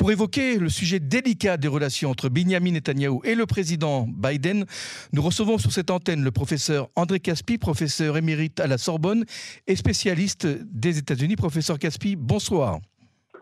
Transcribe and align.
Pour 0.00 0.10
évoquer 0.10 0.56
le 0.56 0.70
sujet 0.70 0.98
délicat 0.98 1.58
des 1.58 1.68
relations 1.68 2.08
entre 2.08 2.30
Benjamin 2.30 2.72
Netanyahu 2.72 3.18
et 3.22 3.34
le 3.34 3.44
président 3.44 4.08
Biden, 4.08 4.64
nous 5.12 5.20
recevons 5.20 5.58
sur 5.58 5.72
cette 5.72 5.90
antenne 5.90 6.24
le 6.24 6.30
professeur 6.30 6.88
André 6.96 7.20
Caspi, 7.20 7.58
professeur 7.58 8.16
émérite 8.16 8.60
à 8.60 8.66
la 8.66 8.78
Sorbonne 8.78 9.26
et 9.66 9.76
spécialiste 9.76 10.46
des 10.46 10.96
États-Unis. 10.96 11.36
Professeur 11.36 11.78
Caspi, 11.78 12.16
bonsoir. 12.16 12.80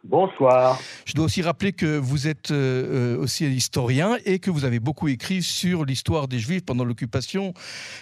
Bonsoir. 0.05 0.79
Je 1.05 1.15
dois 1.15 1.25
aussi 1.25 1.43
rappeler 1.43 1.73
que 1.73 1.99
vous 1.99 2.29
êtes 2.29 2.51
euh, 2.51 3.17
euh, 3.17 3.23
aussi 3.23 3.47
historien 3.47 4.17
et 4.25 4.39
que 4.39 4.51
vous 4.51 4.65
avez 4.65 4.81
beaucoup 4.81 5.09
écrit 5.09 5.43
sur 5.43 5.85
l'histoire 5.85 6.29
des 6.29 6.39
Juifs 6.39 6.65
pendant 6.65 6.85
l'occupation. 6.85 7.53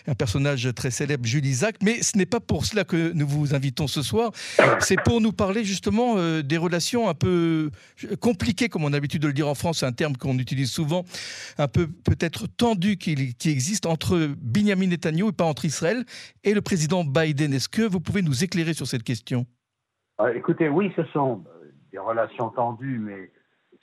Un 0.06 0.14
personnage 0.14 0.68
très 0.74 0.90
célèbre, 0.90 1.24
Jules 1.24 1.46
Isaac. 1.46 1.76
Mais 1.82 2.02
ce 2.02 2.16
n'est 2.18 2.26
pas 2.26 2.40
pour 2.40 2.66
cela 2.66 2.84
que 2.84 3.12
nous 3.12 3.26
vous 3.26 3.54
invitons 3.54 3.86
ce 3.86 4.02
soir. 4.02 4.30
C'est 4.80 5.00
pour 5.02 5.20
nous 5.20 5.32
parler 5.32 5.64
justement 5.64 6.14
euh, 6.16 6.43
des 6.43 6.58
relations 6.58 7.08
un 7.08 7.14
peu 7.14 7.70
compliquées, 8.20 8.68
comme 8.68 8.84
on 8.84 8.88
a 8.88 8.90
l'habitude 8.90 9.22
de 9.22 9.28
le 9.28 9.32
dire 9.32 9.48
en 9.48 9.54
France. 9.54 9.78
C'est 9.78 9.86
un 9.86 9.92
terme 9.92 10.16
qu'on 10.16 10.38
utilise 10.38 10.71
souvent, 10.71 11.04
un 11.58 11.68
peu 11.68 11.86
peut-être 11.86 12.46
tendu 12.46 12.99
qui, 12.99 13.35
qui 13.35 13.50
existe 13.50 13.86
entre 13.86 14.30
Benjamin 14.40 14.88
Netanyahu 14.88 15.29
et 15.29 15.32
pas 15.32 15.44
entre 15.44 15.64
Israël 15.64 16.04
et 16.44 16.54
le 16.54 16.60
président 16.60 17.04
Biden. 17.04 17.52
Est-ce 17.54 17.68
que 17.68 17.82
vous 17.82 18.00
pouvez 18.00 18.22
nous 18.22 18.44
éclairer 18.44 18.74
sur 18.74 18.86
cette 18.86 19.02
question? 19.02 19.46
Écoutez, 20.35 20.68
oui, 20.68 20.93
ce 20.96 21.04
sont 21.13 21.44
des 21.93 21.99
relations 21.99 22.50
tendues, 22.50 22.99
mais 22.99 23.31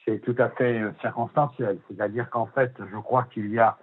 c'est 0.06 0.20
tout 0.20 0.36
à 0.38 0.50
fait 0.50 0.80
euh, 0.80 0.92
circonstanciel. 1.02 1.78
C'est-à-dire 1.90 2.30
qu'en 2.30 2.48
fait, 2.48 2.74
je 2.92 2.98
crois 2.98 3.24
qu'il 3.34 3.52
y 3.52 3.60
a, 3.60 3.78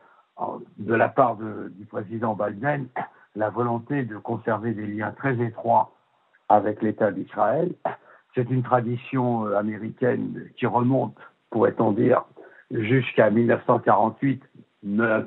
de 0.79 0.95
la 0.95 1.09
part 1.09 1.37
du 1.37 1.85
président 1.85 2.35
Biden, 2.35 2.89
la 3.37 3.51
volonté 3.51 4.05
de 4.05 4.17
conserver 4.17 4.73
des 4.73 4.87
liens 4.87 5.13
très 5.13 5.39
étroits 5.41 5.93
avec 6.49 6.83
l'État 6.83 7.11
d'Israël. 7.11 7.75
C'est 8.35 8.49
une 8.51 8.63
tradition 8.63 9.47
euh, 9.47 9.57
américaine 9.57 10.49
qui 10.57 10.67
remonte, 10.67 11.17
pourrait-on 11.51 11.93
dire, 11.93 12.25
jusqu'à 12.71 13.31
1948, 13.31 14.43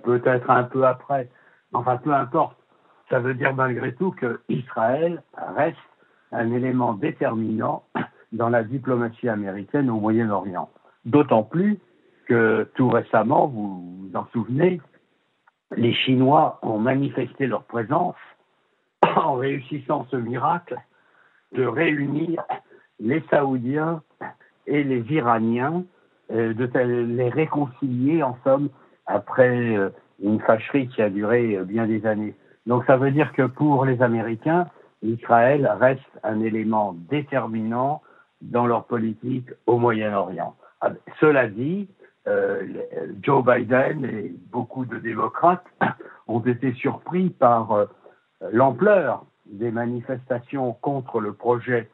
peut-être 0.03 0.49
un 0.49 0.63
peu 0.63 0.85
après. 0.85 1.29
Enfin, 1.73 1.97
peu 1.97 2.13
importe. 2.13 2.57
Ça 3.09 3.19
veut 3.19 3.33
dire 3.33 3.53
malgré 3.53 3.93
tout 3.93 4.11
que 4.11 4.41
Israël 4.49 5.21
reste 5.55 5.77
un 6.31 6.51
élément 6.51 6.93
déterminant 6.93 7.83
dans 8.33 8.49
la 8.49 8.63
diplomatie 8.63 9.29
américaine 9.29 9.89
au 9.89 9.99
Moyen-Orient. 9.99 10.69
D'autant 11.05 11.43
plus 11.43 11.79
que 12.27 12.69
tout 12.75 12.89
récemment, 12.89 13.47
vous 13.47 14.07
vous 14.09 14.15
en 14.15 14.25
souvenez, 14.33 14.81
les 15.75 15.93
Chinois 15.93 16.59
ont 16.61 16.79
manifesté 16.79 17.47
leur 17.47 17.63
présence 17.63 18.15
en 19.15 19.35
réussissant 19.35 20.05
ce 20.11 20.17
miracle 20.17 20.77
de 21.53 21.65
réunir 21.65 22.43
les 22.99 23.23
Saoudiens 23.29 24.01
et 24.65 24.83
les 24.83 25.03
Iraniens, 25.11 25.83
euh, 26.31 26.53
de 26.53 26.69
les 26.79 27.29
réconcilier 27.29 28.23
en 28.23 28.37
somme 28.43 28.69
après 29.05 29.75
euh, 29.75 29.89
une 30.21 30.39
fâcherie 30.39 30.87
qui 30.87 31.01
a 31.01 31.09
duré 31.09 31.55
euh, 31.55 31.63
bien 31.63 31.85
des 31.85 32.05
années. 32.05 32.33
Donc 32.65 32.85
ça 32.85 32.97
veut 32.97 33.11
dire 33.11 33.33
que 33.33 33.43
pour 33.43 33.85
les 33.85 34.01
Américains, 34.01 34.67
Israël 35.01 35.69
reste 35.79 36.01
un 36.23 36.39
élément 36.39 36.95
déterminant 37.09 38.01
dans 38.51 38.65
leur 38.65 38.85
politique 38.85 39.49
au 39.65 39.77
Moyen-Orient. 39.77 40.55
Ah, 40.81 40.91
cela 41.19 41.47
dit, 41.47 41.87
euh, 42.27 42.61
Joe 43.21 43.43
Biden 43.43 44.05
et 44.05 44.33
beaucoup 44.51 44.85
de 44.85 44.97
démocrates 44.97 45.65
ont 46.27 46.39
été 46.39 46.73
surpris 46.73 47.29
par 47.29 47.71
euh, 47.71 47.85
l'ampleur 48.51 49.25
des 49.45 49.71
manifestations 49.71 50.73
contre 50.81 51.19
le 51.19 51.33
projet 51.33 51.89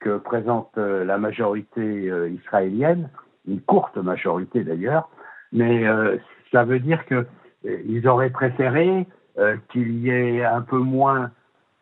que 0.00 0.18
présente 0.18 0.70
euh, 0.76 1.04
la 1.04 1.16
majorité 1.18 2.10
israélienne, 2.30 3.08
une 3.46 3.60
courte 3.60 3.96
majorité 3.96 4.62
d'ailleurs, 4.64 5.08
mais 5.52 5.84
ça 6.50 6.64
veut 6.64 6.78
dire 6.78 7.04
qu'ils 7.06 8.08
auraient 8.08 8.30
préféré 8.30 9.06
qu'il 9.68 9.98
y 9.98 10.08
ait 10.08 10.44
un 10.44 10.62
peu 10.62 10.78
moins 10.78 11.30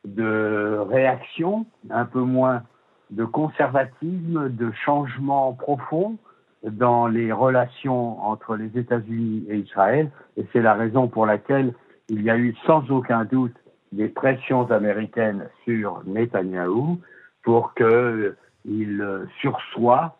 de 0.05 0.79
réaction, 0.89 1.67
un 1.91 2.05
peu 2.05 2.21
moins 2.21 2.63
de 3.11 3.25
conservatisme, 3.25 4.49
de 4.49 4.71
changement 4.85 5.53
profond 5.53 6.17
dans 6.63 7.07
les 7.07 7.33
relations 7.33 8.23
entre 8.23 8.57
les 8.57 8.79
États-Unis 8.79 9.47
et 9.49 9.57
Israël. 9.57 10.11
Et 10.37 10.47
c'est 10.53 10.61
la 10.61 10.75
raison 10.75 11.09
pour 11.09 11.27
laquelle 11.27 11.75
il 12.09 12.23
y 12.23 12.31
a 12.31 12.37
eu 12.37 12.55
sans 12.67 12.89
aucun 12.91 13.25
doute 13.25 13.55
des 13.93 14.09
pressions 14.09 14.71
américaines 14.71 15.49
sur 15.65 16.03
Netanyahou 16.07 17.01
pour 17.43 17.75
qu'il 17.75 19.29
sursoit 19.41 20.17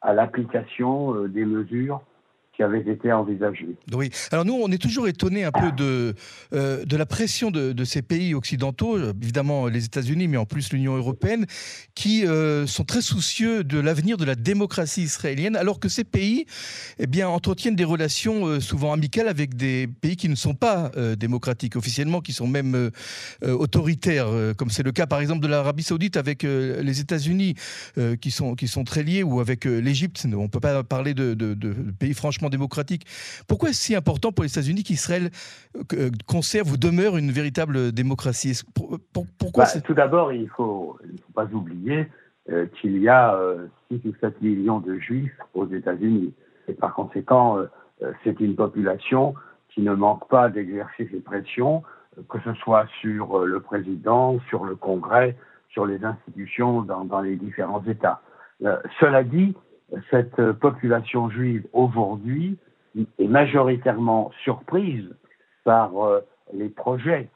à 0.00 0.12
l'application 0.12 1.14
euh, 1.14 1.28
des 1.28 1.44
mesures 1.44 2.00
avait 2.62 2.80
été 2.80 3.12
envisagé. 3.12 3.66
Oui. 3.92 4.10
Alors 4.30 4.44
nous, 4.44 4.54
on 4.54 4.70
est 4.70 4.80
toujours 4.80 5.08
étonné 5.08 5.44
un 5.44 5.52
peu 5.52 5.72
de, 5.72 6.14
euh, 6.52 6.84
de 6.84 6.96
la 6.96 7.06
pression 7.06 7.50
de, 7.50 7.72
de, 7.72 7.84
ces 7.84 8.02
pays 8.02 8.34
occidentaux, 8.34 8.98
évidemment 9.22 9.66
les 9.66 9.84
États-Unis, 9.84 10.28
mais 10.28 10.36
en 10.36 10.46
plus 10.46 10.72
l'Union 10.72 10.96
européenne, 10.96 11.46
qui 11.94 12.26
euh, 12.26 12.66
sont 12.66 12.84
très 12.84 13.02
soucieux 13.02 13.64
de 13.64 13.78
l'avenir 13.78 14.16
de 14.16 14.24
la 14.24 14.34
démocratie 14.34 15.02
israélienne, 15.02 15.56
alors 15.56 15.80
que 15.80 15.88
ces 15.88 16.04
pays 16.04 16.46
eh 16.98 17.06
bien, 17.06 17.28
entretiennent 17.28 17.76
des 17.76 17.84
relations 17.84 18.46
euh, 18.46 18.60
souvent 18.60 18.92
amicales 18.92 19.28
avec 19.28 19.56
des 19.56 19.88
pays 20.00 20.16
qui 20.16 20.28
ne 20.28 20.34
sont 20.34 20.54
pas 20.54 20.90
démocratiques 21.18 21.76
officiellement, 21.76 22.20
qui 22.20 22.32
sont 22.32 22.46
même 22.46 22.90
autoritaires, 23.42 24.28
comme 24.56 24.70
c'est 24.70 24.82
le 24.82 24.92
cas 24.92 25.06
par 25.06 25.20
exemple 25.20 25.40
de 25.40 25.48
l'Arabie 25.48 25.82
saoudite 25.82 26.16
avec 26.16 26.42
les 26.42 27.00
États-Unis, 27.00 27.54
qui, 28.20 28.30
sont, 28.30 28.54
qui 28.54 28.68
sont 28.68 28.84
très 28.84 29.02
liés, 29.02 29.22
ou 29.22 29.40
avec 29.40 29.64
l'Égypte. 29.64 30.26
On 30.26 30.42
ne 30.42 30.46
peut 30.48 30.60
pas 30.60 30.82
parler 30.82 31.14
de, 31.14 31.34
de, 31.34 31.54
de 31.54 31.74
pays 31.98 32.14
franchement 32.14 32.48
démocratique. 32.52 33.04
Pourquoi 33.48 33.70
est-ce 33.70 33.80
si 33.80 33.96
important 33.96 34.30
pour 34.30 34.44
les 34.44 34.50
États-Unis 34.50 34.84
qu'Israël 34.84 35.30
euh, 35.94 36.10
conserve 36.26 36.72
ou 36.72 36.76
demeure 36.76 37.16
une 37.16 37.32
véritable 37.32 37.90
démocratie? 37.90 38.62
Pourquoi 39.12 39.64
bah, 39.64 39.80
Tout 39.84 39.94
d'abord, 39.94 40.32
il 40.32 40.42
ne 40.42 40.48
faut, 40.48 40.98
faut, 41.26 41.32
pas 41.34 41.46
oublier 41.46 42.08
euh, 42.50 42.66
qu'il 42.80 42.98
y 42.98 43.08
a 43.08 43.36
6 43.90 43.94
euh, 43.94 44.10
ou 44.10 44.14
7 44.20 44.40
millions 44.40 44.78
de 44.78 44.98
juifs 44.98 45.36
aux 45.54 45.66
États-Unis. 45.66 46.32
Et 46.68 46.74
par 46.74 46.94
conséquent, 46.94 47.58
c'est 48.22 48.38
une 48.38 48.54
population 48.54 49.34
qui 49.74 49.82
ne 49.82 49.94
manque 49.94 50.28
pas 50.28 50.48
d'exercer 50.48 51.08
ses 51.10 51.18
pressions, 51.18 51.82
que 52.28 52.38
ce 52.44 52.54
soit 52.54 52.86
sur 53.00 53.40
le 53.40 53.58
président, 53.58 54.38
sur 54.48 54.64
le 54.64 54.76
Congrès, 54.76 55.36
sur 55.70 55.86
les 55.86 56.04
institutions 56.04 56.82
dans, 56.82 57.04
dans 57.04 57.20
les 57.20 57.34
différents 57.34 57.82
États. 57.84 58.20
cela 59.00 59.24
dit, 59.24 59.56
cette 60.10 60.52
population 60.52 61.28
juive 61.30 61.66
aujourd'hui 61.72 62.58
est 63.18 63.28
majoritairement 63.28 64.30
surprise 64.42 65.08
par 65.64 65.96
euh, 65.98 66.20
les 66.52 66.68
projets 66.68 67.28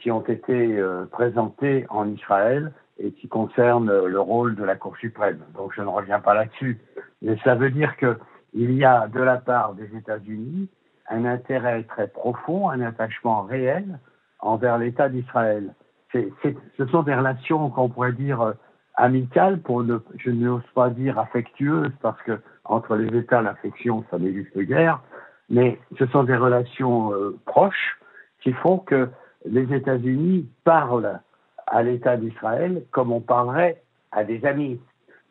qui 0.00 0.10
ont 0.10 0.22
été 0.22 0.78
euh, 0.78 1.06
présentés 1.06 1.86
en 1.88 2.08
Israël 2.08 2.72
et 2.98 3.12
qui 3.12 3.28
concernent 3.28 4.04
le 4.04 4.20
rôle 4.20 4.54
de 4.54 4.64
la 4.64 4.76
Cour 4.76 4.96
suprême. 4.98 5.40
Donc 5.54 5.72
je 5.74 5.80
ne 5.80 5.86
reviens 5.86 6.20
pas 6.20 6.34
là-dessus. 6.34 6.78
Mais 7.22 7.38
ça 7.44 7.54
veut 7.54 7.70
dire 7.70 7.96
qu'il 7.96 8.72
y 8.72 8.84
a 8.84 9.08
de 9.08 9.20
la 9.20 9.36
part 9.36 9.74
des 9.74 9.96
États-Unis 9.96 10.68
un 11.08 11.24
intérêt 11.24 11.82
très 11.84 12.06
profond, 12.06 12.70
un 12.70 12.80
attachement 12.80 13.42
réel 13.42 13.98
envers 14.38 14.78
l'État 14.78 15.08
d'Israël. 15.08 15.74
Ce 16.12 16.86
sont 16.90 17.02
des 17.02 17.14
relations 17.14 17.70
qu'on 17.70 17.88
pourrait 17.88 18.12
dire 18.12 18.40
euh, 18.40 18.52
amicale, 19.00 19.60
pour 19.60 19.82
ne, 19.82 19.98
je 20.18 20.30
n'ose 20.30 20.62
pas 20.74 20.90
dire 20.90 21.18
affectueuse, 21.18 21.90
parce 22.02 22.20
que 22.22 22.38
entre 22.64 22.96
les 22.96 23.18
États, 23.18 23.42
l'affection, 23.42 24.04
ça 24.10 24.18
n'existe 24.18 24.56
guère, 24.58 25.00
mais 25.48 25.78
ce 25.98 26.06
sont 26.06 26.24
des 26.24 26.36
relations 26.36 27.12
euh, 27.12 27.36
proches 27.46 27.98
qui 28.42 28.52
font 28.52 28.78
que 28.78 29.08
les 29.46 29.72
États-Unis 29.74 30.48
parlent 30.64 31.20
à 31.66 31.82
l'État 31.82 32.16
d'Israël 32.16 32.82
comme 32.90 33.10
on 33.12 33.20
parlerait 33.20 33.82
à 34.12 34.24
des 34.24 34.44
amis. 34.44 34.80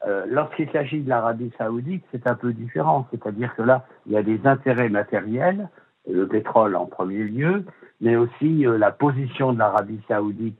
Euh, 0.08 0.26
lorsqu'il 0.28 0.70
s'agit 0.72 1.02
de 1.02 1.10
l'Arabie 1.10 1.52
saoudite, 1.58 2.04
c'est 2.12 2.28
un 2.28 2.36
peu 2.36 2.54
différent, 2.54 3.08
c'est-à-dire 3.12 3.56
que 3.56 3.62
là, 3.62 3.86
il 4.06 4.14
y 4.14 4.18
a 4.18 4.24
des 4.24 4.40
intérêts 4.46 4.90
matériels, 4.90 5.70
le 6.10 6.28
pétrole 6.28 6.76
en 6.76 6.86
premier 6.86 7.24
lieu, 7.24 7.66
mais 8.02 8.16
aussi 8.16 8.66
euh, 8.66 8.78
la 8.78 8.92
position 8.92 9.54
de 9.54 9.60
l'Arabie 9.60 10.02
saoudite 10.08 10.60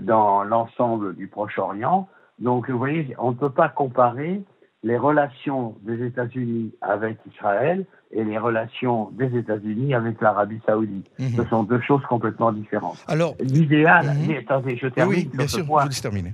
dans 0.00 0.42
l'ensemble 0.42 1.14
du 1.14 1.28
Proche-Orient, 1.28 2.08
donc, 2.38 2.68
vous 2.68 2.78
voyez, 2.78 3.14
on 3.18 3.30
ne 3.30 3.36
peut 3.36 3.50
pas 3.50 3.68
comparer 3.68 4.42
les 4.82 4.98
relations 4.98 5.74
des 5.82 6.04
États-Unis 6.04 6.72
avec 6.80 7.18
Israël 7.32 7.86
et 8.12 8.22
les 8.22 8.38
relations 8.38 9.10
des 9.12 9.36
États-Unis 9.36 9.94
avec 9.94 10.20
l'Arabie 10.20 10.60
Saoudite. 10.66 11.10
Mhm. 11.18 11.36
Ce 11.36 11.44
sont 11.44 11.64
deux 11.64 11.80
choses 11.80 12.02
complètement 12.08 12.52
différentes. 12.52 13.04
Alors, 13.08 13.34
l'idéal, 13.40 14.06
mhm. 14.06 14.36
attendez, 14.38 14.76
je 14.76 14.86
termine. 14.88 15.16
Oui, 15.16 15.30
bien 15.32 15.48
sûr, 15.48 15.64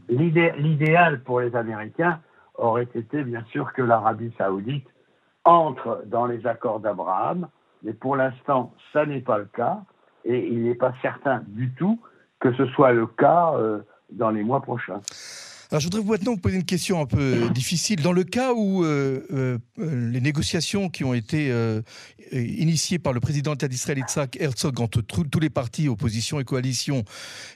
L'idéal 0.08 1.20
pour 1.20 1.40
les 1.40 1.54
Américains 1.56 2.20
aurait 2.56 2.88
été 2.94 3.22
bien 3.22 3.44
sûr 3.50 3.72
que 3.72 3.82
l'Arabie 3.82 4.32
Saoudite 4.36 4.86
entre 5.44 6.02
dans 6.06 6.26
les 6.26 6.46
accords 6.46 6.80
d'Abraham, 6.80 7.48
mais 7.82 7.92
pour 7.92 8.16
l'instant, 8.16 8.74
ça 8.92 9.06
n'est 9.06 9.20
pas 9.20 9.38
le 9.38 9.46
cas, 9.46 9.80
et 10.24 10.46
il 10.46 10.64
n'est 10.64 10.74
pas 10.74 10.92
certain 11.00 11.42
du 11.48 11.70
tout 11.72 11.98
que 12.38 12.52
ce 12.54 12.66
soit 12.66 12.92
le 12.92 13.06
cas 13.06 13.54
euh, 13.54 13.80
dans 14.10 14.30
les 14.30 14.42
mois 14.42 14.60
prochains. 14.60 15.00
Je 15.78 15.84
voudrais 15.84 16.02
maintenant 16.02 16.32
vous 16.32 16.38
poser 16.38 16.56
une 16.56 16.64
question 16.64 17.00
un 17.00 17.06
peu 17.06 17.48
difficile. 17.54 18.02
Dans 18.02 18.12
le 18.12 18.24
cas 18.24 18.52
où 18.52 18.84
les 18.84 20.20
négociations 20.20 20.90
qui 20.90 21.02
ont 21.02 21.14
été 21.14 21.50
initiées 22.30 22.98
par 22.98 23.14
le 23.14 23.20
président 23.20 23.54
d'Israël, 23.54 23.98
Yitzhak 23.98 24.36
Herzog, 24.38 24.80
entre 24.80 25.00
tous 25.00 25.40
les 25.40 25.48
partis, 25.48 25.88
opposition 25.88 26.40
et 26.40 26.44
coalition, 26.44 27.04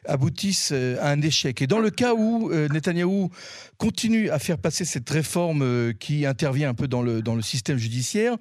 aboutissent 0.06 0.72
à 0.72 1.10
un 1.10 1.20
échec, 1.20 1.60
et 1.60 1.66
dans 1.66 1.78
le 1.78 1.90
cas 1.90 2.14
où 2.14 2.50
Netanyahou 2.50 3.30
continue 3.76 4.30
à 4.30 4.38
faire 4.38 4.56
passer 4.56 4.86
cette 4.86 5.08
réforme 5.10 5.92
qui 6.00 6.24
intervient 6.24 6.70
un 6.70 6.74
peu 6.74 6.88
dans 6.88 7.02
le, 7.02 7.20
dans 7.20 7.34
le 7.34 7.42
système 7.42 7.76
judiciaire, 7.76 8.36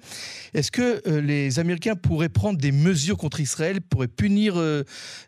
est-ce 0.54 0.70
que 0.70 1.06
les 1.20 1.58
Américains 1.58 1.96
pourraient 1.96 2.30
prendre 2.30 2.58
des 2.58 2.72
mesures 2.72 3.18
contre 3.18 3.40
Israël, 3.40 3.82
pourraient 3.82 4.08
punir 4.08 4.54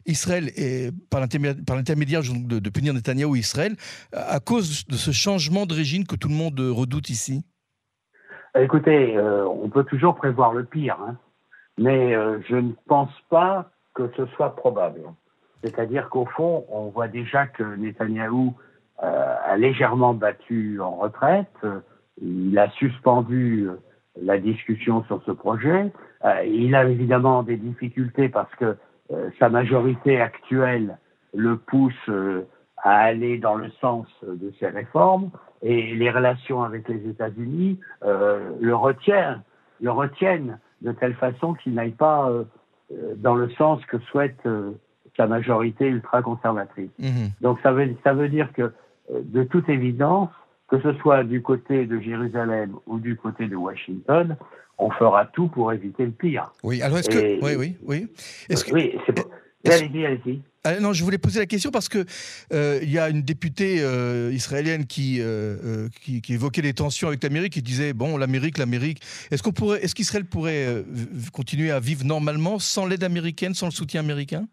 Israël 0.06 0.50
et 0.56 0.90
par 1.10 1.20
l'intermédiaire 1.20 2.22
de, 2.22 2.60
de 2.60 2.70
punir 2.70 2.94
Netanyahou 2.94 3.36
et 3.36 3.40
Israël 3.40 3.76
cause 4.40 4.86
de 4.86 4.94
ce 4.94 5.10
changement 5.10 5.66
de 5.66 5.74
régime 5.74 6.06
que 6.06 6.16
tout 6.16 6.28
le 6.28 6.34
monde 6.34 6.58
redoute 6.60 7.10
ici? 7.10 7.44
Écoutez, 8.58 9.16
euh, 9.16 9.46
on 9.46 9.68
peut 9.68 9.84
toujours 9.84 10.14
prévoir 10.14 10.52
le 10.52 10.64
pire, 10.64 10.96
hein. 11.00 11.16
mais 11.76 12.14
euh, 12.14 12.38
je 12.48 12.56
ne 12.56 12.72
pense 12.86 13.12
pas 13.28 13.70
que 13.94 14.10
ce 14.16 14.26
soit 14.26 14.56
probable. 14.56 15.02
C'est-à-dire 15.62 16.08
qu'au 16.08 16.24
fond, 16.24 16.64
on 16.70 16.88
voit 16.88 17.08
déjà 17.08 17.46
que 17.46 17.62
Netanyahou 17.62 18.54
euh, 19.02 19.34
a 19.44 19.56
légèrement 19.56 20.14
battu 20.14 20.80
en 20.80 20.96
retraite. 20.96 21.66
Il 22.20 22.58
a 22.58 22.70
suspendu 22.70 23.68
la 24.20 24.38
discussion 24.38 25.04
sur 25.04 25.22
ce 25.24 25.30
projet. 25.30 25.92
il 26.46 26.74
a 26.74 26.84
évidemment 26.84 27.42
des 27.42 27.56
difficultés 27.56 28.28
parce 28.28 28.52
que 28.56 28.76
sa 29.38 29.48
majorité 29.48 30.20
actuelle 30.20 30.98
le 31.32 31.56
pousse 31.56 32.10
à 32.82 32.98
aller 33.00 33.38
dans 33.38 33.54
le 33.54 33.70
sens 33.80 34.06
de 34.22 34.52
ces 34.58 34.68
réformes 34.68 35.30
et 35.62 35.94
les 35.94 36.10
relations 36.10 36.62
avec 36.62 36.88
les 36.88 37.08
États-Unis 37.08 37.78
euh, 38.04 38.50
le 38.60 38.74
retiennent, 38.74 39.42
le 39.80 39.90
retiennent 39.90 40.58
de 40.82 40.92
telle 40.92 41.14
façon 41.14 41.54
qu'il 41.54 41.74
n'aille 41.74 41.90
pas 41.90 42.28
euh, 42.28 42.44
euh, 42.92 43.14
dans 43.16 43.34
le 43.34 43.50
sens 43.50 43.84
que 43.86 43.98
souhaite 44.10 44.46
sa 45.16 45.26
majorité 45.26 45.86
ultra-conservatrice. 45.86 46.90
Mhm. 46.98 47.30
Donc 47.40 47.58
ça 47.62 47.72
veut, 47.72 47.88
ça 48.04 48.12
veut 48.12 48.28
dire 48.28 48.52
que, 48.52 48.72
de 49.10 49.42
toute 49.42 49.68
évidence, 49.68 50.30
que 50.68 50.80
ce 50.80 50.92
soit 50.94 51.24
du 51.24 51.42
côté 51.42 51.86
de 51.86 51.98
Jérusalem 51.98 52.76
ou 52.86 52.98
du 52.98 53.16
côté 53.16 53.46
de 53.46 53.56
Washington, 53.56 54.36
on 54.76 54.90
fera 54.90 55.24
tout 55.26 55.48
pour 55.48 55.72
éviter 55.72 56.04
le 56.04 56.12
pire. 56.12 56.52
Oui, 56.62 56.82
alors 56.82 56.98
est-ce 56.98 57.10
que... 57.10 57.42
Oui, 57.42 57.56
oui, 57.58 57.76
oui. 57.84 58.06
Est-ce 58.48 58.64
que... 58.64 58.74
Oui, 58.74 58.96
c'est... 59.06 59.18
Allez-y, 59.66 60.06
allez-y. 60.06 60.42
Ah, 60.68 60.80
non, 60.80 60.92
je 60.92 61.02
voulais 61.02 61.16
poser 61.16 61.40
la 61.40 61.46
question 61.46 61.70
parce 61.70 61.88
que 61.88 62.04
euh, 62.52 62.80
y 62.82 62.98
a 62.98 63.08
une 63.08 63.22
députée 63.22 63.78
euh, 63.80 64.30
israélienne 64.34 64.82
euh, 64.98 65.88
qui, 66.02 66.20
qui, 66.20 66.34
évoquait 66.34 66.60
les 66.60 66.74
tensions 66.74 67.08
avec 67.08 67.22
l'Amérique 67.22 67.56
et 67.56 67.62
disait 67.62 67.94
bon 67.94 68.18
l'Amérique, 68.18 68.58
l'Amérique. 68.58 69.00
Est-ce 69.30 69.42
qu'on 69.42 69.52
pourrait, 69.52 69.82
est-ce 69.82 69.94
qu'Israël 69.94 70.26
pourrait 70.26 70.84
continuer 71.32 71.70
à 71.70 71.80
vivre 71.80 72.04
normalement 72.04 72.58
sans 72.58 72.84
l'aide 72.84 73.02
américaine, 73.02 73.54
sans 73.54 73.66
le 73.66 73.72
soutien 73.72 74.00
américain? 74.00 74.44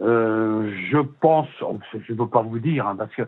Je 0.00 0.98
pense, 1.20 1.48
je 1.60 2.12
ne 2.12 2.18
peux 2.18 2.28
pas 2.28 2.42
vous 2.42 2.58
dire 2.58 2.88
hein, 2.88 2.96
parce 2.96 3.14
que 3.14 3.22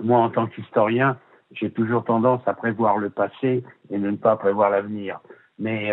moi 0.00 0.20
en 0.20 0.30
tant 0.30 0.46
qu'historien, 0.46 1.18
j'ai 1.50 1.70
toujours 1.70 2.04
tendance 2.04 2.42
à 2.46 2.54
prévoir 2.54 2.98
le 2.98 3.10
passé 3.10 3.64
et 3.90 3.98
ne 3.98 4.12
pas 4.12 4.36
prévoir 4.36 4.70
l'avenir. 4.70 5.20
Mais 5.58 5.90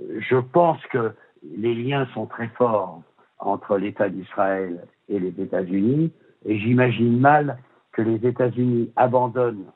je 0.00 0.36
pense 0.36 0.80
que 0.90 1.12
les 1.56 1.74
liens 1.74 2.08
sont 2.14 2.26
très 2.26 2.48
forts 2.58 3.02
entre 3.40 3.76
l'État 3.78 4.08
d'Israël 4.08 4.86
et 5.08 5.18
les 5.18 5.40
États-Unis, 5.40 6.12
et 6.44 6.58
j'imagine 6.58 7.18
mal 7.18 7.58
que 7.92 8.02
les 8.02 8.26
États-Unis 8.26 8.92
abandonnent 8.96 9.66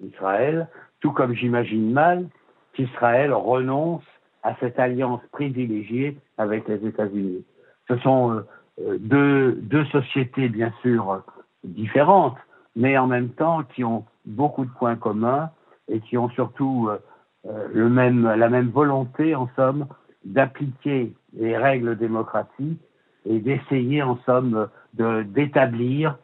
Israël, 0.00 0.68
tout 1.00 1.12
comme 1.12 1.34
j'imagine 1.34 1.92
mal 1.92 2.28
qu'Israël 2.74 3.32
renonce 3.32 4.04
à 4.42 4.54
cette 4.60 4.78
alliance 4.78 5.20
privilégiée 5.32 6.18
avec 6.38 6.66
les 6.68 6.84
États-Unis. 6.86 7.44
Ce 7.88 7.96
sont 7.98 8.32
euh, 8.32 8.46
euh, 8.80 8.98
deux, 8.98 9.52
deux, 9.52 9.84
sociétés, 9.86 10.48
bien 10.48 10.72
sûr, 10.82 11.22
différentes, 11.64 12.36
mais 12.74 12.96
en 12.98 13.06
même 13.06 13.30
temps 13.30 13.62
qui 13.74 13.84
ont 13.84 14.04
beaucoup 14.24 14.64
de 14.64 14.70
points 14.70 14.96
communs 14.96 15.50
et 15.88 16.00
qui 16.00 16.16
ont 16.16 16.30
surtout 16.30 16.88
euh, 16.88 17.68
le 17.72 17.88
même, 17.88 18.22
la 18.22 18.48
même 18.48 18.68
volonté, 18.68 19.34
en 19.34 19.48
somme, 19.56 19.86
d'appliquer 20.24 21.12
les 21.34 21.56
règles 21.56 21.96
démocratiques 21.96 22.80
et 23.26 23.38
d'essayer 23.38 24.02
en 24.02 24.18
somme 24.26 24.68
d'établir 24.94 26.18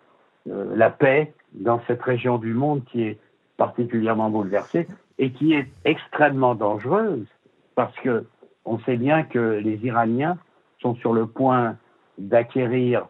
euh, 0.49 0.77
la 0.77 0.91
paix 0.91 1.33
dans 1.53 1.81
cette 1.87 2.03
région 2.03 2.39
du 2.39 2.55
monde 2.55 2.85
qui 2.85 3.03
est 3.03 3.19
particulièrement 3.57 4.31
bouleversée 4.31 4.87
et 5.19 5.33
qui 5.33 5.55
est 5.55 5.69
extrêmement 5.85 6.55
dangereuse 6.55 7.27
parce 7.75 7.95
que 8.01 8.27
on 8.65 8.79
sait 8.81 8.97
bien 8.97 9.23
que 9.23 9.61
les 9.63 9.77
Iraniens 9.85 10.37
sont 10.81 10.95
sur 10.97 11.13
le 11.13 11.27
point 11.27 11.77
d'acquérir 12.19 13.07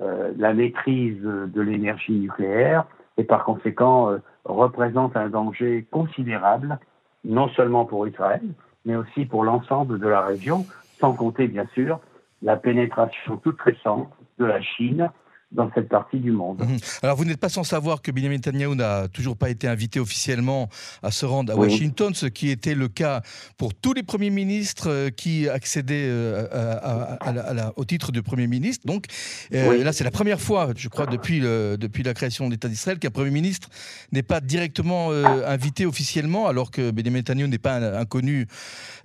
euh, 0.00 0.32
la 0.38 0.54
maîtrise 0.54 1.22
de 1.22 1.60
l'énergie 1.60 2.12
nucléaire 2.12 2.86
et 3.18 3.24
par 3.24 3.44
conséquent 3.44 4.10
euh, 4.10 4.18
représentent 4.44 5.16
un 5.16 5.28
danger 5.28 5.86
considérable 5.90 6.78
non 7.24 7.48
seulement 7.50 7.84
pour 7.84 8.08
Israël 8.08 8.42
mais 8.84 8.96
aussi 8.96 9.26
pour 9.26 9.44
l'ensemble 9.44 9.98
de 9.98 10.08
la 10.08 10.22
région 10.22 10.64
sans 10.98 11.12
compter 11.12 11.46
bien 11.46 11.66
sûr 11.74 12.00
la 12.42 12.56
pénétration 12.56 13.36
toute 13.38 13.60
récente 13.60 14.12
de 14.38 14.44
la 14.44 14.60
Chine 14.60 15.10
dans 15.52 15.70
cette 15.74 15.88
partie 15.88 16.18
du 16.18 16.32
monde. 16.32 16.62
Mhm. 16.62 16.78
Alors 17.02 17.16
vous 17.16 17.24
n'êtes 17.24 17.40
pas 17.40 17.48
sans 17.48 17.64
savoir 17.64 18.02
que 18.02 18.10
Benjamin 18.10 18.36
Netanyahu 18.36 18.74
n'a 18.74 19.08
toujours 19.08 19.36
pas 19.36 19.50
été 19.50 19.68
invité 19.68 20.00
officiellement 20.00 20.68
à 21.02 21.10
se 21.10 21.26
rendre 21.26 21.52
à 21.52 21.56
Washington, 21.56 22.14
ce 22.14 22.26
qui 22.26 22.50
était 22.50 22.74
le 22.74 22.88
cas 22.88 23.22
pour 23.58 23.74
tous 23.74 23.92
les 23.92 24.02
premiers 24.02 24.30
ministres 24.30 24.88
euh, 24.88 25.10
qui 25.10 25.48
accédaient 25.48 26.08
euh, 26.08 26.46
à, 26.52 27.72
au 27.76 27.84
titre 27.84 28.12
de 28.12 28.20
Premier 28.20 28.46
ministre. 28.46 28.86
Donc 28.86 29.06
euh, 29.52 29.84
là 29.84 29.92
c'est 29.92 30.04
la 30.04 30.10
première 30.10 30.40
fois, 30.40 30.70
je 30.76 30.88
crois, 30.88 31.06
depuis, 31.06 31.40
depuis 31.40 32.02
la 32.02 32.14
création 32.14 32.46
de 32.46 32.52
l'État 32.52 32.68
d'Israël 32.68 32.98
qu'un 32.98 33.10
Premier 33.10 33.30
ministre 33.30 33.68
n'est 34.12 34.22
pas 34.22 34.40
directement 34.40 35.10
invité 35.10 35.86
officiellement, 35.86 36.46
alors 36.48 36.70
que 36.70 36.90
Benjamin 36.90 37.18
Netanyahu 37.18 37.48
n'est 37.48 37.58
pas 37.58 37.76
un, 37.76 37.94
inconnu, 37.94 38.46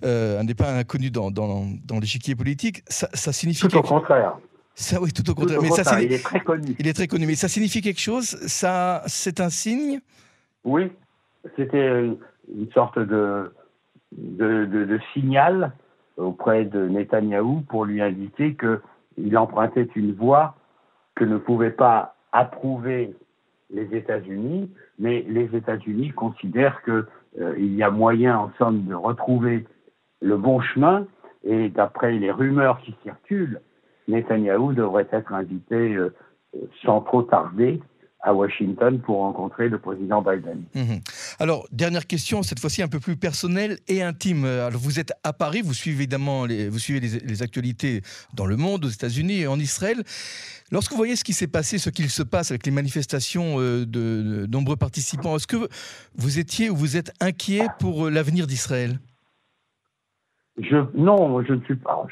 n'est 0.02 0.54
pas 0.54 0.72
un 0.72 0.78
inconnu 0.78 1.10
dans, 1.10 1.30
dans, 1.30 1.66
dans 1.84 1.98
l'échiquier 1.98 2.34
politique. 2.34 2.82
Ça, 2.88 3.08
ça 3.12 3.32
signifie... 3.32 3.68
Tout 3.68 3.76
au 3.76 3.82
contraire. 3.82 4.36
Ça, 4.78 5.00
oui, 5.02 5.10
tout 5.12 5.28
au 5.28 5.34
contraire. 5.34 5.58
mais 5.60 5.70
ça, 5.70 6.00
il 6.00 6.12
est 6.12 6.22
très 6.22 6.38
connu. 6.38 6.76
Il 6.78 6.86
est 6.86 6.92
très 6.92 7.08
connu. 7.08 7.26
Mais 7.26 7.34
ça 7.34 7.48
signifie 7.48 7.80
quelque 7.80 8.00
chose? 8.00 8.36
Ça, 8.46 9.02
C'est 9.06 9.40
un 9.40 9.50
signe? 9.50 9.98
Oui. 10.62 10.92
C'était 11.56 12.04
une 12.04 12.70
sorte 12.72 12.96
de, 12.96 13.52
de, 14.12 14.66
de, 14.66 15.00
signal 15.12 15.72
auprès 16.16 16.64
de 16.64 16.86
Netanyahou 16.86 17.62
pour 17.68 17.86
lui 17.86 18.00
indiquer 18.00 18.56
qu'il 18.56 19.36
empruntait 19.36 19.88
une 19.96 20.14
voie 20.14 20.54
que 21.16 21.24
ne 21.24 21.38
pouvaient 21.38 21.70
pas 21.70 22.14
approuver 22.30 23.16
les 23.70 23.96
États-Unis, 23.96 24.70
mais 25.00 25.26
les 25.28 25.56
États-Unis 25.56 26.10
considèrent 26.10 26.82
qu'il 26.84 27.04
euh, 27.40 27.58
y 27.58 27.82
a 27.82 27.90
moyen, 27.90 28.38
en 28.38 28.52
somme, 28.58 28.84
de 28.84 28.94
retrouver 28.94 29.66
le 30.22 30.36
bon 30.36 30.60
chemin. 30.60 31.04
Et 31.42 31.68
d'après 31.68 32.12
les 32.12 32.30
rumeurs 32.30 32.80
qui 32.82 32.94
circulent, 33.02 33.60
Netanyahou 34.08 34.72
devrait 34.72 35.08
être 35.12 35.32
invité 35.32 35.94
euh, 35.94 36.14
sans 36.82 37.02
trop 37.02 37.22
tarder 37.22 37.80
à 38.20 38.34
Washington 38.34 39.00
pour 39.00 39.18
rencontrer 39.18 39.68
le 39.68 39.78
président 39.78 40.22
Biden. 40.22 40.64
Mhm. 40.74 41.00
Alors, 41.38 41.68
dernière 41.70 42.06
question, 42.06 42.42
cette 42.42 42.58
fois-ci 42.58 42.82
un 42.82 42.88
peu 42.88 42.98
plus 42.98 43.16
personnelle 43.16 43.78
et 43.86 44.02
intime. 44.02 44.44
Alors, 44.44 44.80
vous 44.80 44.98
êtes 44.98 45.12
à 45.22 45.32
Paris, 45.32 45.62
vous 45.62 45.72
suivez 45.72 45.98
évidemment 45.98 46.44
les, 46.44 46.68
vous 46.68 46.78
suivez 46.80 47.00
les, 47.00 47.42
actualités 47.42 48.02
dans 48.34 48.46
le 48.46 48.56
monde, 48.56 48.84
aux 48.84 48.88
États-Unis 48.88 49.42
et 49.42 49.46
en 49.46 49.58
Israël. 49.58 50.02
Lorsque 50.72 50.90
vous 50.90 50.96
voyez 50.96 51.16
ce 51.16 51.24
qui 51.24 51.32
s'est 51.32 51.46
passé, 51.46 51.78
ce 51.78 51.90
qu'il 51.90 52.10
se 52.10 52.22
passe 52.22 52.50
avec 52.50 52.66
les 52.66 52.72
manifestations 52.72 53.60
euh, 53.60 53.86
de, 53.86 54.46
de 54.46 54.48
nombreux 54.50 54.76
participants, 54.76 55.36
est-ce 55.36 55.46
que 55.46 55.68
vous 56.16 56.38
étiez 56.38 56.70
ou 56.70 56.76
vous 56.76 56.96
êtes 56.96 57.12
inquiet 57.20 57.66
pour 57.78 58.06
euh, 58.06 58.10
l'avenir 58.10 58.46
d'Israël? 58.46 58.98
Je, 60.58 60.76
non, 60.94 61.42
je 61.42 61.54
ne 61.54 61.60
suis 61.62 61.76
pas 61.76 62.04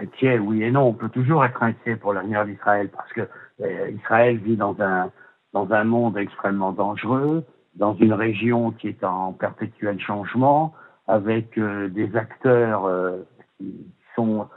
inquiet, 0.00 0.38
oui 0.38 0.62
et 0.62 0.70
non. 0.70 0.88
On 0.88 0.92
peut 0.92 1.08
toujours 1.08 1.44
être 1.44 1.62
inquiet 1.62 1.96
pour 1.96 2.12
l'avenir 2.12 2.44
d'Israël 2.44 2.88
parce 2.88 3.12
que 3.12 3.22
euh, 3.62 3.90
Israël 3.90 4.38
vit 4.38 4.56
dans 4.56 4.76
un, 4.80 5.10
dans 5.52 5.70
un 5.72 5.84
monde 5.84 6.18
extrêmement 6.18 6.72
dangereux, 6.72 7.44
dans 7.76 7.94
une 7.94 8.12
région 8.12 8.72
qui 8.72 8.88
est 8.88 9.04
en 9.04 9.32
perpétuel 9.32 10.00
changement, 10.00 10.74
avec 11.06 11.56
euh, 11.58 11.88
des 11.88 12.16
acteurs 12.16 12.86
euh, 12.86 13.18
qui, 13.58 13.86
sont, 14.16 14.48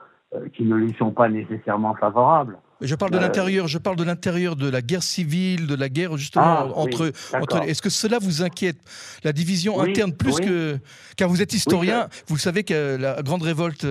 qui 0.54 0.64
ne 0.64 0.76
lui 0.76 0.94
sont 0.94 1.12
pas 1.12 1.30
nécessairement 1.30 1.94
favorables. 1.96 2.58
Je 2.82 2.96
parle 2.96 3.12
de 3.12 3.18
l'intérieur, 3.18 3.68
je 3.68 3.78
parle 3.78 3.96
de 3.96 4.04
l'intérieur 4.04 4.56
de 4.56 4.70
la 4.70 4.82
guerre 4.82 5.04
civile, 5.04 5.68
de 5.68 5.76
la 5.76 5.90
guerre 5.90 6.16
justement 6.18 6.46
ah, 6.46 6.68
entre, 6.76 7.12
entre. 7.34 7.64
Est-ce 7.64 7.82
que 7.82 7.90
cela 7.90 8.20
vous 8.20 8.44
inquiète 8.44 8.78
La 9.24 9.34
division 9.34 9.82
interne 9.82 10.14
plus 10.14 10.40
que. 10.40 10.78
Car 11.16 11.30
vous 11.30 11.42
êtes 11.42 11.54
historien, 11.54 12.08
vous 12.28 12.38
savez 12.38 12.64
que 12.64 12.98
la 12.98 13.22
grande 13.24 13.42
révolte 13.42 13.86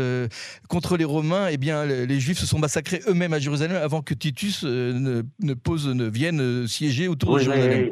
contre 0.69 0.97
les 0.97 1.05
Romains, 1.05 1.49
eh 1.51 1.57
bien, 1.57 1.85
les 1.85 2.21
Juifs 2.21 2.39
se 2.39 2.47
sont 2.47 2.59
massacrés 2.59 3.01
eux-mêmes 3.09 3.33
à 3.33 3.39
Jérusalem 3.39 3.77
avant 3.83 4.03
que 4.03 4.15
Titus 4.15 4.65
ne, 4.65 5.23
ne 5.41 5.55
pose, 5.55 5.89
ne 5.89 6.07
vienne 6.07 6.67
siéger 6.67 7.09
autour 7.09 7.35
de 7.35 7.41
Jérusalem. 7.41 7.91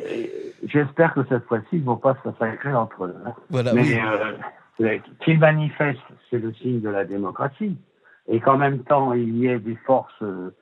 J'espère 0.67 1.15
que 1.15 1.21
cette 1.29 1.45
fois-ci, 1.45 1.67
ils 1.73 1.81
ne 1.81 1.85
vont 1.85 1.97
pas 1.97 2.17
se 2.23 2.29
massacrer 2.29 2.73
entre 2.73 3.05
eux. 3.05 3.15
Hein. 3.27 3.35
Voilà, 3.51 3.73
Mais 3.75 4.01
euh, 4.81 4.99
qu'ils 5.25 5.39
manifestent, 5.39 5.99
c'est 6.31 6.39
le 6.39 6.53
signe 6.55 6.81
de 6.81 6.89
la 6.89 7.05
démocratie. 7.05 7.77
Et 8.29 8.41
qu'en 8.41 8.57
même 8.57 8.81
temps, 8.85 9.13
il 9.13 9.37
y 9.37 9.47
ait 9.47 9.59
des 9.59 9.77
forces 9.87 10.13
euh, 10.23 10.55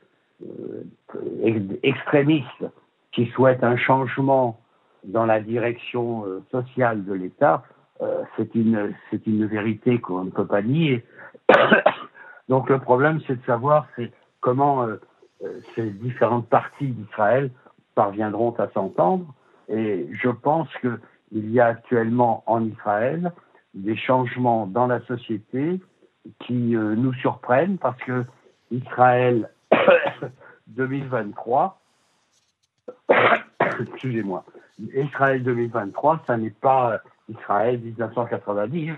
extrémistes 1.82 2.64
qui 3.12 3.26
souhaitent 3.26 3.64
un 3.64 3.76
changement 3.76 4.61
dans 5.04 5.26
la 5.26 5.40
direction 5.40 6.25
euh, 6.25 6.42
sociale 6.50 7.04
de 7.04 7.12
l'État, 7.12 7.64
euh, 8.00 8.22
c'est 8.37 8.54
une, 8.54 8.94
c'est 9.11 9.26
une 9.26 9.46
vérité 9.46 9.99
qu'on 10.00 10.25
ne 10.25 10.30
peut 10.30 10.46
pas 10.46 10.62
nier. 10.62 11.04
Donc 12.49 12.68
le 12.70 12.78
problème, 12.78 13.20
c'est 13.26 13.40
de 13.40 13.44
savoir 13.44 13.87
comment 14.40 14.87
ces 15.75 15.90
différentes 15.90 16.49
parties 16.49 16.88
d'Israël 16.88 17.50
parviendront 17.94 18.52
à 18.58 18.68
s'entendre 18.70 19.32
et 19.68 20.08
je 20.12 20.28
pense 20.28 20.68
qu'il 20.80 21.50
y 21.50 21.61
a 21.61 21.66
actuellement 21.66 22.42
en 22.46 22.64
Israël 22.64 23.32
des 23.75 23.96
changements 23.96 24.66
dans 24.66 24.87
la 24.87 25.00
société 25.06 25.80
qui 26.40 26.76
euh, 26.76 26.94
nous 26.94 27.14
surprennent 27.14 27.78
parce 27.78 27.99
que 28.02 28.25
Israël 28.70 29.50
2023, 30.75 31.81
excusez-moi, 33.81 34.45
Israël 34.95 35.43
2023, 35.43 36.23
ça 36.26 36.37
n'est 36.37 36.50
pas 36.50 37.00
Israël 37.29 37.79
1990. 37.81 38.93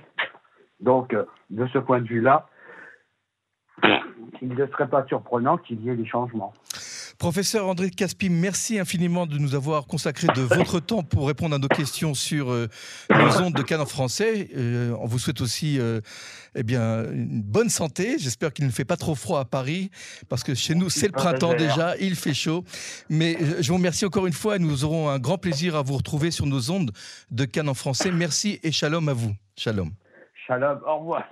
Donc, 0.81 1.15
euh, 1.15 1.25
de 1.51 1.67
ce 1.69 1.79
point 1.79 2.01
de 2.01 2.09
vue-là, 2.09 2.49
il 4.43 4.55
ne 4.55 4.67
serait 4.67 4.89
pas 4.89 5.05
surprenant 5.07 5.57
qu'il 5.59 5.83
y 5.83 5.91
ait 5.91 5.97
des 5.97 6.07
changements. 6.07 6.53
Professeur 7.25 7.67
André 7.67 7.89
Caspi, 7.89 8.29
merci 8.29 8.79
infiniment 8.79 9.25
de 9.25 9.39
nous 9.39 9.55
avoir 9.55 9.87
consacré 9.87 10.27
de 10.37 10.43
votre 10.43 10.79
temps 10.79 11.03
pour 11.03 11.27
répondre 11.27 11.55
à 11.55 11.59
nos 11.59 11.69
questions 11.69 12.13
sur 12.13 12.53
euh, 12.53 12.69
les 13.09 13.41
ondes 13.41 13.55
de 13.55 13.63
Cannes 13.63 13.87
français. 13.87 14.51
Euh, 14.55 14.95
on 15.01 15.07
vous 15.07 15.19
souhaite 15.19 15.41
aussi 15.41 15.81
euh, 15.81 16.03
eh 16.55 16.63
bien, 16.63 17.11
une 17.11 17.41
bonne 17.41 17.71
santé. 17.71 18.19
J'espère 18.19 18.53
qu'il 18.53 18.67
ne 18.67 18.71
fait 18.71 18.85
pas 18.85 18.99
trop 18.99 19.15
froid 19.15 19.41
à 19.41 19.47
Paris, 19.47 19.91
parce 20.29 20.45
que 20.45 20.55
chez 20.55 20.75
nous, 20.75 20.91
c'est 20.91 21.07
le 21.07 21.13
printemps 21.13 21.55
déjà, 21.55 21.97
il 21.97 22.15
fait 22.15 22.35
chaud. 22.35 22.63
Mais 23.09 23.39
je 23.59 23.69
vous 23.69 23.79
remercie 23.79 24.05
encore 24.05 24.27
une 24.27 24.35
fois 24.35 24.57
et 24.57 24.59
nous 24.59 24.85
aurons 24.85 25.09
un 25.09 25.19
grand 25.19 25.39
plaisir 25.39 25.77
à 25.77 25.83
vous 25.83 25.97
retrouver 25.97 26.31
sur 26.31 26.45
nos 26.45 26.71
ondes 26.71 26.91
de 27.31 27.47
Cannes 27.47 27.71
en 27.71 27.75
français. 27.75 28.11
Merci 28.11 28.61
et 28.63 28.71
shalom 28.71 29.09
à 29.09 29.15
vous. 29.15 29.35
Shalom. 29.57 29.93
Shalom, 30.47 30.79
au 30.87 30.99
revoir. 30.99 31.25